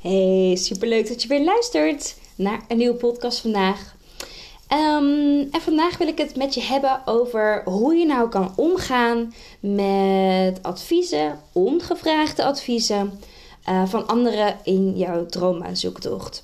[0.00, 3.96] Hey, superleuk dat je weer luistert naar een nieuwe podcast vandaag.
[4.68, 9.34] Ehm, en vandaag wil ik het met je hebben over hoe je nou kan omgaan
[9.60, 13.20] met adviezen, ongevraagde adviezen
[13.68, 16.42] uh, van anderen in jouw droomaanzoektocht.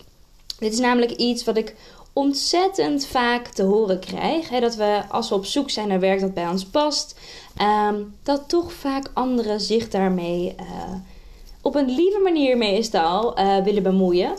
[0.59, 1.75] Dit is namelijk iets wat ik
[2.13, 4.49] ontzettend vaak te horen krijg.
[4.49, 7.19] Hè, dat we als we op zoek zijn naar werk dat bij ons past,
[7.91, 10.95] um, dat toch vaak anderen zich daarmee uh,
[11.67, 14.37] op een lieve manier meestal uh, willen bemoeien.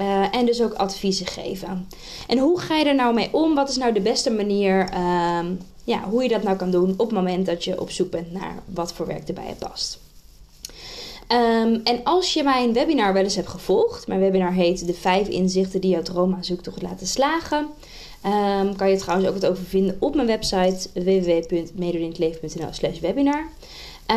[0.00, 1.88] Uh, en dus ook adviezen geven.
[2.26, 3.54] En hoe ga je er nou mee om?
[3.54, 5.38] Wat is nou de beste manier uh,
[5.84, 8.32] ja, hoe je dat nou kan doen op het moment dat je op zoek bent
[8.32, 9.98] naar wat voor werk erbij past?
[11.28, 15.28] Um, en als je mijn webinar wel eens hebt gevolgd, mijn webinar heet De 5
[15.28, 17.66] inzichten die jouw droomaanzoektocht laten slagen.
[18.26, 23.48] Um, kan je trouwens ook het over vinden op mijn website www.medodintleven.nl slash webinar.
[24.10, 24.16] Uh,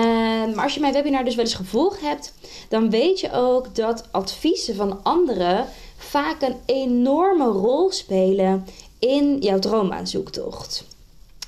[0.56, 2.34] maar als je mijn webinar dus wel eens gevolgd hebt,
[2.70, 8.66] dan weet je ook dat adviezen van anderen vaak een enorme rol spelen
[9.00, 10.86] in jouw droomaanzoektocht.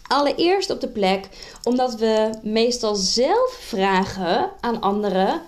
[0.08, 1.28] Allereerst op de plek
[1.64, 5.42] omdat we meestal zelf vragen aan anderen: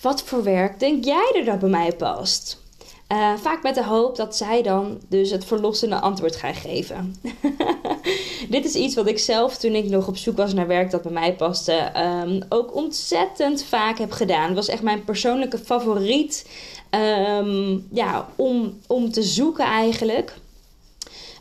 [0.00, 2.64] wat voor werk denk jij er dat bij mij past?
[3.12, 7.14] Uh, vaak met de hoop dat zij dan dus het verlossende antwoord gaan geven.
[8.56, 11.02] Dit is iets wat ik zelf toen ik nog op zoek was naar werk dat
[11.02, 11.92] bij mij paste,
[12.24, 14.46] um, ook ontzettend vaak heb gedaan.
[14.46, 16.48] Het was echt mijn persoonlijke favoriet
[16.90, 20.34] um, ja, om, om te zoeken eigenlijk.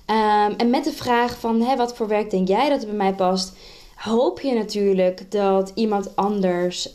[0.09, 2.95] Um, en met de vraag van hé, wat voor werk denk jij dat er bij
[2.95, 3.53] mij past,
[3.95, 6.93] hoop je natuurlijk dat iemand anders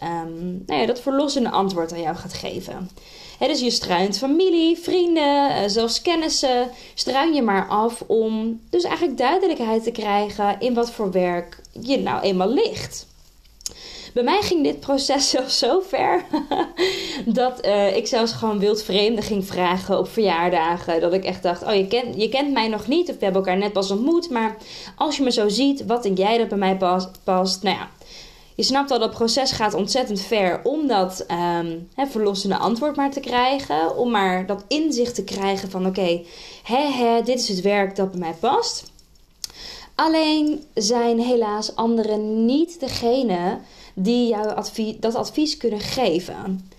[0.66, 2.90] nou ja, dat verlossende antwoord aan jou gaat geven.
[3.48, 6.70] Dus je struint familie, vrienden, eh, zelfs kennissen.
[6.94, 11.98] Struin je maar af om dus eigenlijk duidelijkheid te krijgen in wat voor werk je
[11.98, 13.08] nou eenmaal ligt.
[14.12, 16.24] Bij mij ging dit proces zelfs zo ver
[17.40, 21.00] dat uh, ik zelfs gewoon wildvreemden ging vragen op verjaardagen.
[21.00, 23.42] Dat ik echt dacht: Oh, je kent, je kent mij nog niet, of we hebben
[23.42, 24.30] elkaar net pas ontmoet.
[24.30, 24.56] Maar
[24.96, 27.08] als je me zo ziet, wat denk jij dat bij mij past?
[27.24, 27.62] past?
[27.62, 27.88] Nou ja,
[28.54, 31.26] je snapt al, dat proces gaat ontzettend ver om dat
[31.60, 33.96] um, verlossende antwoord maar te krijgen.
[33.96, 36.24] Om maar dat inzicht te krijgen van oké,
[36.68, 38.90] okay, dit is het werk dat bij mij past.
[39.94, 43.58] Alleen zijn helaas anderen niet degene
[43.94, 44.64] die jou
[45.00, 46.70] dat advies kunnen geven.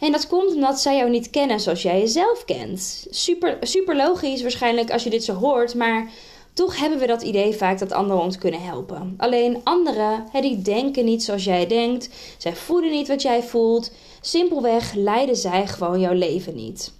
[0.00, 3.06] En dat komt omdat zij jou niet kennen zoals jij jezelf kent.
[3.10, 6.10] Super, super logisch waarschijnlijk als je dit zo hoort, maar
[6.60, 9.14] toch hebben we dat idee vaak dat anderen ons kunnen helpen.
[9.16, 12.10] Alleen anderen, hè, die denken niet zoals jij denkt.
[12.38, 13.92] Zij voelen niet wat jij voelt.
[14.20, 16.92] Simpelweg leiden zij gewoon jouw leven niet.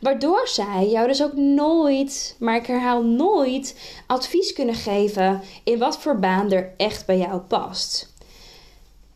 [0.00, 5.98] Waardoor zij jou dus ook nooit, maar ik herhaal nooit, advies kunnen geven in wat
[5.98, 8.12] voor baan er echt bij jou past.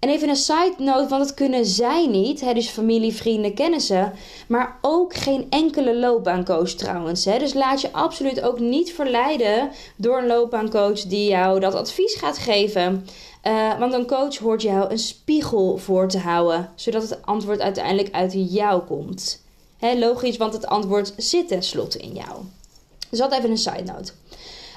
[0.02, 4.12] En even een side note, want dat kunnen zij niet, dus familie, vrienden, kennissen,
[4.48, 7.24] maar ook geen enkele loopbaancoach trouwens.
[7.24, 7.38] Hè.
[7.38, 12.38] Dus laat je absoluut ook niet verleiden door een loopbaancoach die jou dat advies gaat
[12.38, 13.06] geven.
[13.46, 18.14] Uh, want een coach hoort jou een spiegel voor te houden, zodat het antwoord uiteindelijk
[18.14, 19.42] uit jou komt.
[19.78, 22.38] Hè, logisch, want het antwoord zit tenslotte in jou.
[23.10, 24.12] Dus dat even een side note.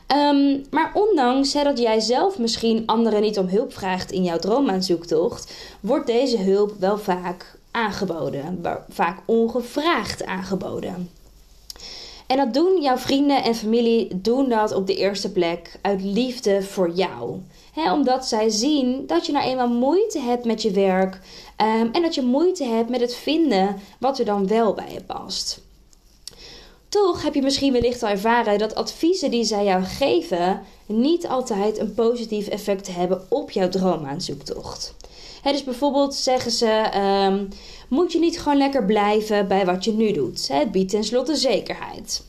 [0.08, 5.54] Um, maar ondanks dat jij zelf misschien anderen niet om hulp vraagt in jouw droomaanzoektocht,
[5.80, 11.10] wordt deze hulp wel vaak aangeboden, vaak ongevraagd aangeboden.
[12.28, 16.62] En dat doen jouw vrienden en familie doen dat op de eerste plek uit liefde
[16.62, 17.40] voor jou.
[17.94, 21.20] Omdat zij zien dat je nou eenmaal moeite hebt met je werk
[21.62, 25.02] um, en dat je moeite hebt met het vinden wat er dan wel bij je
[25.02, 25.65] past.
[27.04, 31.78] Toch heb je misschien wellicht al ervaren dat adviezen die zij jou geven niet altijd
[31.78, 34.94] een positief effect hebben op jouw droomaanzoektocht.
[35.42, 36.90] He, dus bijvoorbeeld zeggen ze:
[37.28, 37.50] um,
[37.88, 40.48] Moet je niet gewoon lekker blijven bij wat je nu doet?
[40.48, 42.24] Het biedt tenslotte zekerheid.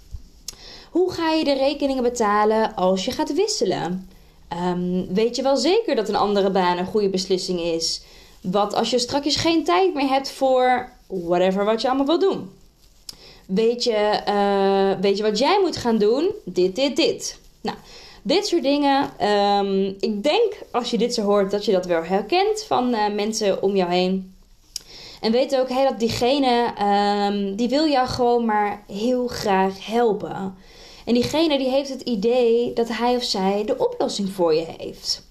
[0.91, 4.09] Hoe ga je de rekeningen betalen als je gaat wisselen?
[4.53, 8.03] Um, weet je wel zeker dat een andere baan een goede beslissing is?
[8.41, 12.51] Wat als je straks geen tijd meer hebt voor whatever wat je allemaal wil doen?
[13.47, 16.31] Weet je, uh, weet je wat jij moet gaan doen?
[16.45, 17.39] Dit, dit, dit.
[17.61, 17.77] Nou,
[18.27, 19.11] Dit soort dingen.
[19.19, 23.15] Ehm, ik denk als je dit zo hoort dat je dat wel herkent van uh,
[23.15, 24.35] mensen om jou heen.
[25.21, 30.55] En weet ook hey, dat diegene um, die wil jou gewoon maar heel graag helpen.
[31.05, 35.23] En diegene die heeft het idee dat hij of zij de oplossing voor je heeft.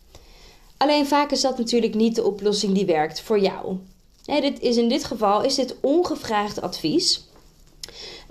[0.77, 3.77] Alleen vaak is dat natuurlijk niet de oplossing die werkt voor jou.
[4.25, 7.24] Dit is in dit geval is dit ongevraagd advies.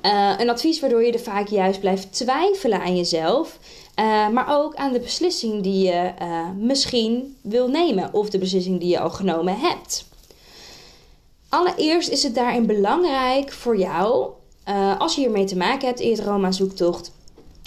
[0.05, 3.59] Uh, een advies waardoor je er vaak juist blijft twijfelen aan jezelf.
[4.01, 8.13] Uh, maar ook aan de beslissing die je uh, misschien wil nemen.
[8.13, 10.05] Of de beslissing die je al genomen hebt.
[11.49, 14.31] Allereerst is het daarin belangrijk voor jou,
[14.99, 17.13] als je hiermee te maken hebt in je Roma-zoektocht,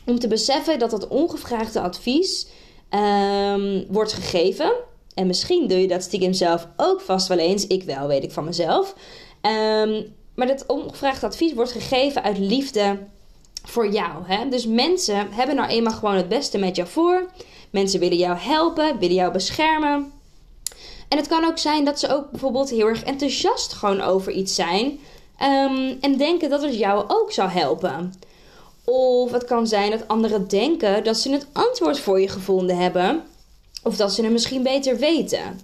[0.06, 2.48] om te beseffen dat dat ongevraagde advies
[2.90, 4.74] um, wordt gegeven.
[5.14, 7.68] En misschien doe je dat stiekem zelf ook vast wel eens.
[7.68, 8.96] Ik wel, weet ik van mezelf.
[9.42, 12.98] Um, maar dat ongevraagd advies wordt gegeven uit liefde
[13.64, 14.24] voor jou.
[14.26, 14.50] Hè?
[14.50, 17.30] Dus mensen hebben nou eenmaal gewoon het beste met jou voor.
[17.70, 20.12] Mensen willen jou helpen, willen jou beschermen.
[21.08, 24.56] En het kan ook zijn dat ze ook bijvoorbeeld heel erg enthousiast gewoon over iets
[24.56, 24.86] zijn.
[25.42, 28.14] Um, en denken dat het jou ook zou helpen.
[28.84, 33.24] Of het kan zijn dat anderen denken dat ze het antwoord voor je gevonden hebben.
[33.84, 35.60] Of dat ze het misschien beter weten.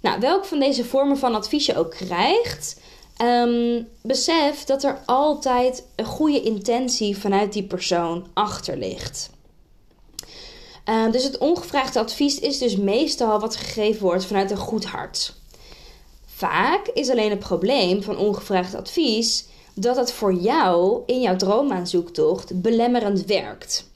[0.00, 2.76] Nou, welk van deze vormen van advies je ook krijgt,
[3.22, 9.30] um, besef dat er altijd een goede intentie vanuit die persoon achter ligt.
[10.88, 15.34] Uh, dus het ongevraagde advies is dus meestal wat gegeven wordt vanuit een goed hart.
[16.26, 22.62] Vaak is alleen het probleem van ongevraagd advies dat het voor jou in jouw droomaanzoektocht
[22.62, 23.88] belemmerend werkt.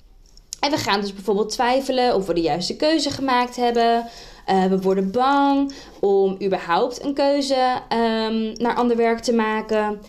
[0.61, 4.07] En we gaan dus bijvoorbeeld twijfelen of we de juiste keuze gemaakt hebben.
[4.51, 10.01] Uh, we worden bang om überhaupt een keuze um, naar ander werk te maken.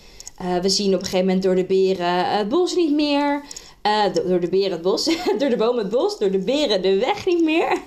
[0.41, 3.43] Uh, we zien op een gegeven moment door de beren het bos niet meer.
[3.87, 5.03] Uh, door de beren het bos,
[5.39, 7.77] door de boom het bos, door de beren de weg niet meer.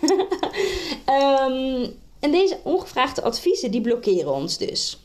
[1.50, 4.98] um, en deze ongevraagde adviezen die blokkeren ons dus.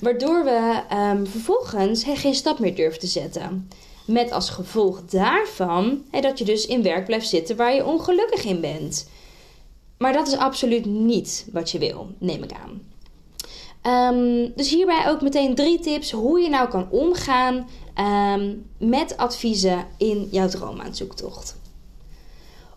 [0.00, 3.68] Waardoor we um, vervolgens geen stap meer durven te zetten.
[4.04, 8.60] Met als gevolg daarvan dat je dus in werk blijft zitten waar je ongelukkig in
[8.60, 9.06] bent.
[9.98, 12.86] Maar dat is absoluut niet wat je wil, neem ik aan.
[13.82, 17.68] Um, dus hierbij ook meteen drie tips hoe je nou kan omgaan
[17.98, 21.56] um, met adviezen in jouw droomaanzoektocht.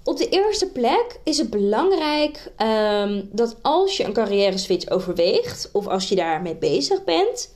[0.03, 5.69] Op de eerste plek is het belangrijk um, dat als je een carrière switch overweegt
[5.73, 7.53] of als je daarmee bezig bent,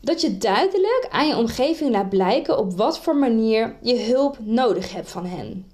[0.00, 4.92] dat je duidelijk aan je omgeving laat blijken op wat voor manier je hulp nodig
[4.92, 5.66] hebt van hen.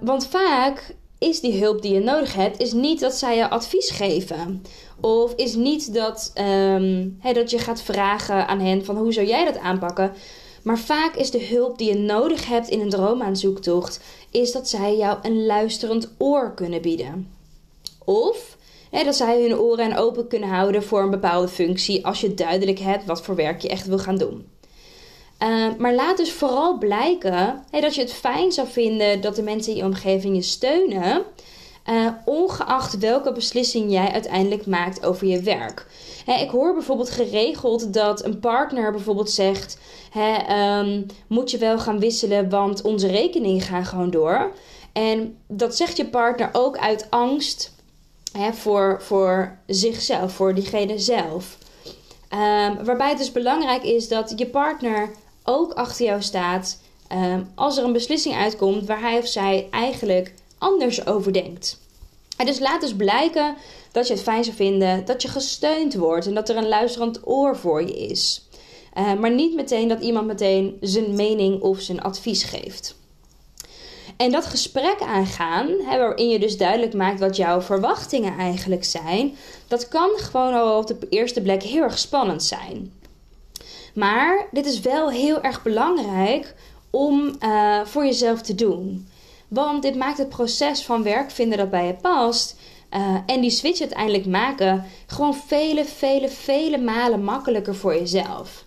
[0.00, 3.90] Want vaak is die hulp die je nodig hebt, is niet dat zij je advies
[3.90, 4.62] geven.
[5.00, 9.44] Of is niet dat, um, dat je gaat vragen aan hen van hoe zou jij
[9.44, 10.12] dat aanpakken.
[10.62, 14.00] Maar vaak is de hulp die je nodig hebt in een droomaanzoektocht,
[14.30, 17.30] is dat zij jou een luisterend oor kunnen bieden.
[18.04, 18.56] Of
[18.90, 23.04] dat zij hun oren open kunnen houden voor een bepaalde functie als je duidelijk hebt
[23.04, 24.46] wat voor werk je echt wil gaan doen.
[25.42, 29.72] Uh, maar laat dus vooral blijken dat je het fijn zou vinden dat de mensen
[29.72, 31.22] in je omgeving je steunen.
[31.90, 35.86] Uh, ongeacht welke beslissing jij uiteindelijk maakt over je werk.
[36.26, 39.78] ik hoor bijvoorbeeld geregeld dat een partner bijvoorbeeld zegt:
[40.50, 44.52] um, Moet je wel gaan wisselen, want onze rekeningen gaan gewoon door.
[44.92, 47.74] En dat zegt je partner ook uit angst
[48.52, 51.58] voor, voor zichzelf, voor diegene zelf.
[52.30, 55.10] Um, waarbij het dus belangrijk is dat je partner
[55.44, 56.80] ook achter jou staat
[57.12, 61.80] um, als er een beslissing uitkomt waar hij of zij eigenlijk anders over denkt.
[62.36, 63.56] En dus laat dus blijken
[63.92, 67.26] dat je het fijn zou vinden dat je gesteund wordt en dat er een luisterend
[67.26, 68.48] oor voor je is.
[68.98, 72.94] Uh, maar niet meteen dat iemand meteen zijn mening of zijn advies geeft.
[74.16, 79.36] En dat gesprek aangaan, hè, waarin je dus duidelijk maakt wat jouw verwachtingen eigenlijk zijn,
[79.68, 82.92] dat kan gewoon al op de eerste plek heel erg spannend zijn.
[83.94, 86.54] Maar dit is wel heel erg belangrijk
[86.90, 89.08] om uh, voor jezelf te doen.
[89.48, 92.56] Want dit maakt het proces van werk vinden dat bij je past.
[92.90, 98.64] Uh, en die switch uiteindelijk maken gewoon vele, vele, vele malen makkelijker voor jezelf.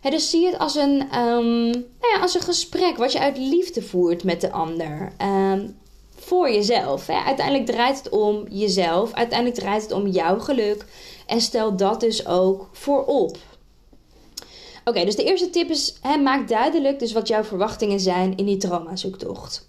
[0.00, 3.38] He, dus zie het als een, um, nou ja, als een gesprek wat je uit
[3.38, 5.12] liefde voert met de ander.
[5.22, 5.76] Um,
[6.16, 7.08] voor jezelf.
[7.08, 9.12] Uiteindelijk draait het om jezelf.
[9.12, 10.84] Uiteindelijk draait het om jouw geluk.
[11.26, 13.36] En stel dat dus ook voorop.
[14.84, 18.56] Oké, dus de eerste tip is: maak duidelijk dus wat jouw verwachtingen zijn in die
[18.56, 19.66] traumazoektocht.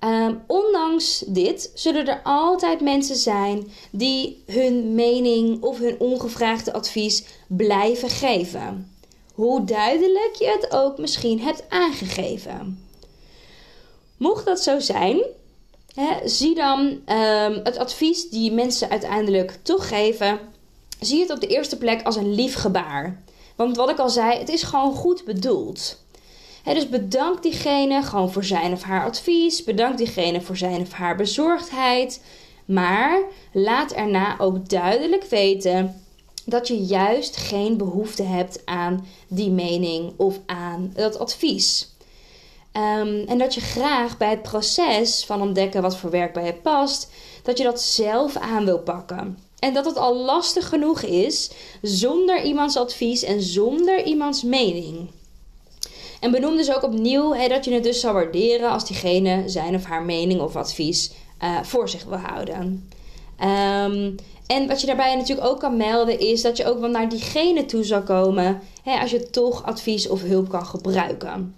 [0.00, 7.24] Um, ondanks dit zullen er altijd mensen zijn die hun mening of hun ongevraagde advies
[7.46, 8.92] blijven geven.
[9.34, 12.86] Hoe duidelijk je het ook misschien hebt aangegeven.
[14.16, 15.24] Mocht dat zo zijn,
[16.24, 20.38] zie dan ehm, het advies die mensen uiteindelijk toch geven.
[21.00, 23.22] Zie het op de eerste plek als een lief gebaar.
[23.56, 26.02] Want wat ik al zei, het is gewoon goed bedoeld.
[26.64, 29.64] dus bedank diegene gewoon voor zijn of haar advies.
[29.64, 32.20] Bedank diegene voor zijn of haar bezorgdheid.
[32.64, 36.04] Maar laat erna ook duidelijk weten
[36.44, 41.92] dat je juist geen behoefte hebt aan die mening of aan dat advies.
[42.72, 46.54] Ehm, en dat je graag bij het proces van ontdekken wat voor werk bij je
[46.54, 47.10] past,
[47.42, 49.38] dat je dat zelf aan wil pakken.
[49.58, 51.50] En dat het al lastig genoeg is
[51.82, 55.10] zonder iemands advies en zonder iemands mening.
[56.20, 59.84] En benoem dus ook opnieuw dat je het dus zou waarderen als diegene zijn of
[59.84, 61.10] haar mening of advies
[61.42, 62.90] uh, voor zich wil houden.
[63.40, 67.08] Um, en wat je daarbij natuurlijk ook kan melden is dat je ook wel naar
[67.08, 71.56] diegene toe zal komen hè, als je toch advies of hulp kan gebruiken.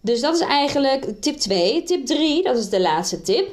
[0.00, 1.82] Dus dat is eigenlijk tip 2.
[1.82, 3.48] Tip 3, dat is de laatste tip.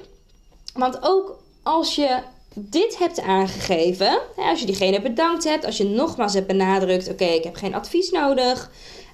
[0.74, 2.20] Want ook als je
[2.56, 7.44] dit hebt aangegeven, als je diegene bedankt hebt, als je nogmaals hebt benadrukt: oké, ik
[7.44, 8.72] heb geen advies nodig,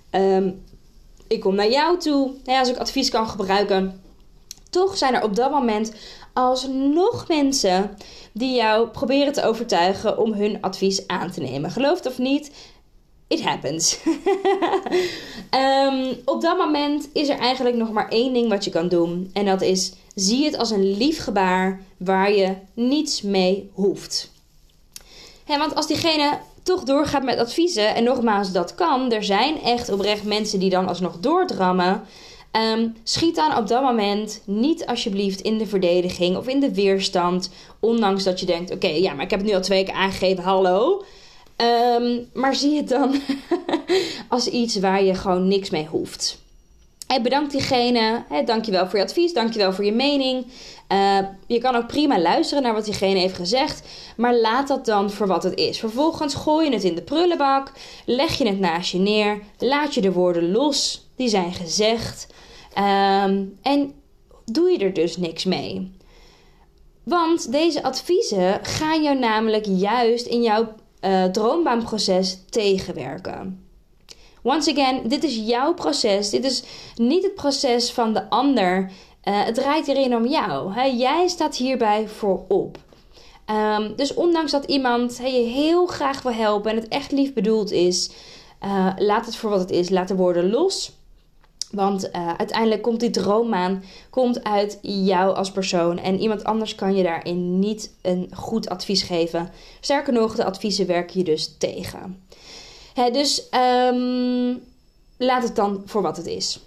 [0.09, 0.51] ehm,
[1.27, 4.01] ik kom naar jou toe, als ik advies kan gebruiken.
[4.69, 5.93] Toch zijn er op dat moment
[6.33, 7.97] alsnog mensen
[8.31, 11.71] die jou proberen te overtuigen om hun advies aan te nemen.
[11.71, 12.51] Geloof het of niet,
[13.29, 13.97] it happens.
[15.49, 19.29] Ehm, op dat moment is er eigenlijk nog maar één ding wat je kan doen.
[19.33, 24.31] En dat is: zie het als een lief gebaar waar je niets mee hoeft.
[25.45, 30.23] want als diegene toch doorgaat met adviezen, en nogmaals, dat kan, er zijn echt oprecht
[30.23, 32.03] mensen die dan alsnog doordrammen.
[32.51, 37.49] Ehm, schiet dan op dat moment niet alsjeblieft in de verdediging of in de weerstand.
[37.79, 40.43] Ondanks dat je denkt: oké, ja, maar ik heb het nu al twee keer aangegeven,
[40.43, 41.03] hallo.
[41.59, 43.15] Ehm, maar zie het dan
[44.29, 46.41] als iets waar je gewoon niks mee hoeft.
[47.07, 48.23] Hey, bedankt diegene.
[48.29, 49.33] Hey, dankjewel voor je advies.
[49.33, 50.45] Dankjewel voor je mening.
[50.91, 53.87] Uh, je kan ook prima luisteren naar wat diegene heeft gezegd.
[54.17, 55.79] Maar laat dat dan voor wat het is.
[55.79, 57.71] Vervolgens gooi je het in de prullenbak.
[58.05, 59.41] Leg je het naast je neer.
[59.57, 61.07] Laat je de woorden los.
[61.15, 62.27] Die zijn gezegd.
[62.73, 63.93] Ehm, en
[64.45, 65.91] doe je er dus niks mee.
[67.03, 73.63] Want deze adviezen gaan jou namelijk juist in jouw uh, droombaanproces tegenwerken.
[74.41, 76.29] Once again, dit is jouw proces.
[76.29, 76.63] Dit is
[76.95, 78.91] niet het proces van de ander.
[79.23, 80.73] Uh, het draait hierin om jou.
[80.73, 80.83] Hè?
[80.83, 82.77] Jij staat hierbij voorop.
[83.77, 87.71] Um, dus ondanks dat iemand je heel graag wil helpen en het echt lief bedoeld
[87.71, 88.11] is,
[88.63, 89.89] uh, laat het voor wat het is.
[89.89, 90.98] Laat de woorden los.
[91.71, 95.97] Want uh, uiteindelijk komt die droommaan komt uit jou als persoon.
[95.97, 99.51] En iemand anders kan je daarin niet een goed advies geven.
[99.79, 102.23] Sterker nog, de adviezen werken je dus tegen.
[102.93, 103.43] Hè, dus
[103.93, 104.63] um,
[105.17, 106.59] laat het dan voor wat het is.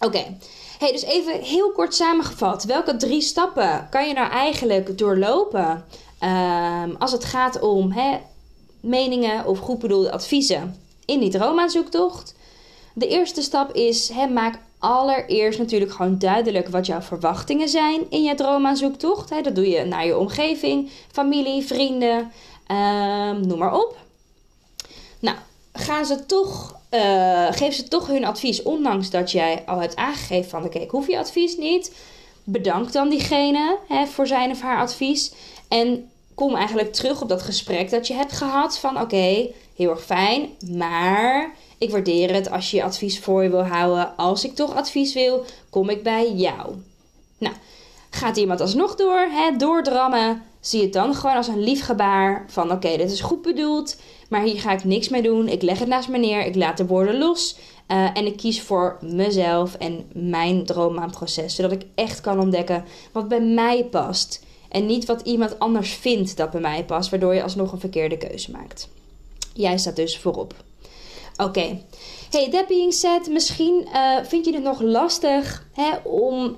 [0.00, 0.36] Oké.
[0.78, 2.64] Hey, dus even heel kort samengevat.
[2.64, 5.84] Welke drie stappen kan je nou eigenlijk doorlopen
[6.20, 7.94] um, als het gaat om
[8.80, 12.34] meningen of goed bedoelde adviezen in die droomaanzoektocht?
[12.94, 18.34] De eerste stap is, maak allereerst natuurlijk gewoon duidelijk wat jouw verwachtingen zijn in je
[18.34, 19.44] droomaanzoektocht.
[19.44, 22.32] Dat doe je naar je omgeving, familie, vrienden,
[22.68, 23.96] um, noem maar op.
[25.18, 25.36] Nou,
[25.72, 30.50] gaan ze toch, uh, geef ze toch hun advies, ondanks dat jij al hebt aangegeven
[30.50, 31.94] van oké, ik hoef je advies niet.
[32.44, 35.32] Bedank dan diegene voor zijn of haar advies.
[35.68, 40.04] En kom eigenlijk terug op dat gesprek dat je hebt gehad van oké, heel erg
[40.04, 44.16] fijn, maar ik waardeer het als je advies voor je wil houden.
[44.16, 46.74] Als ik toch advies wil, kom ik bij jou.
[47.38, 47.54] Nou,
[48.10, 52.72] gaat iemand alsnog door, hè, doordrammen, zie het dan gewoon als een lief gebaar van
[52.72, 53.96] oké, dit is goed bedoeld,
[54.28, 55.48] maar hier ga ik niks mee doen.
[55.48, 57.56] Ik leg het naast me neer, ik laat de woorden los
[57.88, 63.28] uh, en ik kies voor mezelf en mijn droommaanproces, zodat ik echt kan ontdekken wat
[63.28, 67.42] bij mij past en niet wat iemand anders vindt dat bij mij past, waardoor je
[67.42, 68.88] alsnog een verkeerde keuze maakt.
[69.54, 70.54] Jij staat dus voorop.
[71.36, 71.80] Oké.
[72.30, 76.56] Hey, that being said, misschien uh, vind je het nog lastig hè, om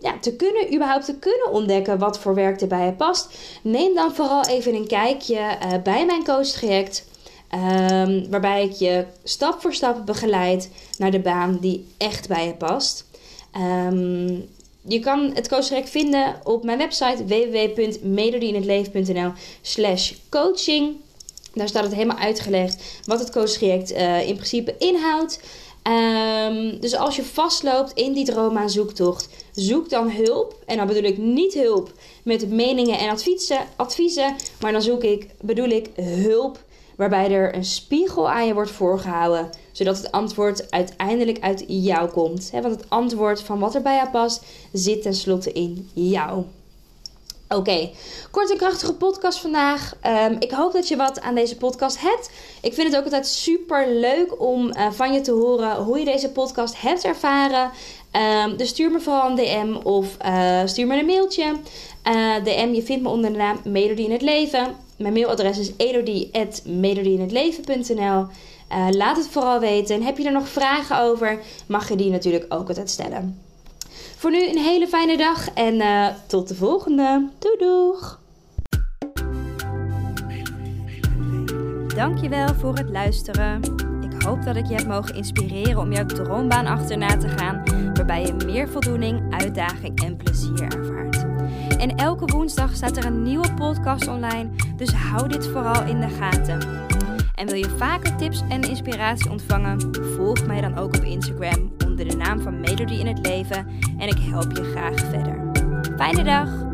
[0.00, 3.38] ja, te kunnen, überhaupt te kunnen ontdekken wat voor werk er bij je past.
[3.62, 7.06] Neem dan vooral even een kijkje uh, bij mijn coachtraject.
[7.54, 12.54] Um, waarbij ik je stap voor stap begeleid naar de baan die echt bij je
[12.54, 13.06] past.
[13.56, 14.48] Um,
[14.82, 19.32] je kan het coachtraject vinden op mijn website www.melodieinhetleven.nl
[19.62, 20.96] slash coaching.
[21.58, 25.40] Daar staat het helemaal uitgelegd wat het coachtraject uh, in principe inhoudt.
[25.88, 28.32] Um, dus als je vastloopt in die
[28.66, 30.56] zoektocht, zoek dan hulp.
[30.66, 35.26] En dan bedoel ik niet hulp met meningen en adviezen, adviezen maar dan zoek ik,
[35.40, 36.58] bedoel ik hulp
[36.96, 42.50] waarbij er een spiegel aan je wordt voorgehouden, zodat het antwoord uiteindelijk uit jou komt.
[42.52, 46.44] Want het antwoord van wat er bij jou past, zit tenslotte in jou.
[47.48, 47.90] Oké,
[48.30, 49.94] kort en krachtige podcast vandaag.
[50.00, 52.30] Ehm, ik hoop dat je wat aan deze podcast hebt.
[52.62, 56.04] Ik vind het ook altijd super leuk om uh, van je te horen hoe je
[56.04, 57.70] deze podcast hebt ervaren.
[58.44, 61.54] Um, dus stuur me vooral een DM of uh, stuur me een mailtje.
[62.04, 64.76] Uh, DM, je vindt me onder de naam Melodie in het Leven.
[64.96, 68.26] Mijn mailadres is elodie.melodieinhetleven.nl
[68.90, 70.02] Laat het vooral weten.
[70.02, 73.47] Heb je er nog vragen over, mag je die natuurlijk ook altijd stellen.
[74.18, 77.28] Voor nu een hele fijne dag en uh, tot de volgende.
[77.38, 78.20] Doei doeg!
[81.96, 83.60] Dankjewel voor het luisteren.
[84.00, 87.62] Ik hoop dat ik je heb mogen inspireren om jouw droombaan achterna te gaan,
[87.94, 91.26] waarbij je meer voldoening, uitdaging en plezier ervaart.
[91.78, 96.08] En elke woensdag staat er een nieuwe podcast online, dus hou dit vooral in de
[96.08, 96.86] gaten.
[97.34, 99.96] En wil je vaker tips en inspiratie ontvangen?
[100.16, 103.66] Volg mij dan ook op Instagram de naam van Melody in het Leven
[103.98, 105.50] en ik help je graag verder.
[105.96, 106.67] Fijne dag!